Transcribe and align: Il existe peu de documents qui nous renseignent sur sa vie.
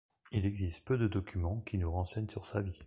Il 0.31 0.47
existe 0.47 0.83
peu 0.83 0.97
de 0.97 1.07
documents 1.07 1.61
qui 1.61 1.77
nous 1.77 1.91
renseignent 1.91 2.27
sur 2.27 2.43
sa 2.45 2.61
vie. 2.61 2.79